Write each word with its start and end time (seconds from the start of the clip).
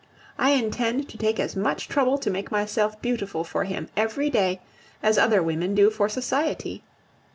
I 0.39 0.53
intend 0.53 1.07
to 1.09 1.17
take 1.19 1.39
as 1.39 1.55
much 1.55 1.87
trouble 1.87 2.17
to 2.17 2.31
make 2.31 2.49
myself 2.49 2.99
beautiful 3.03 3.43
for 3.43 3.65
him 3.65 3.87
every 3.95 4.31
day 4.31 4.59
as 5.03 5.19
other 5.19 5.43
women 5.43 5.75
do 5.75 5.91
for 5.91 6.09
society. 6.09 6.81